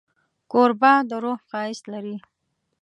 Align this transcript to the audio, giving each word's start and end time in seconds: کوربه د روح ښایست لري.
کوربه 0.51 0.93
د 1.09 1.11
روح 1.23 1.39
ښایست 1.49 1.85
لري. 1.93 2.17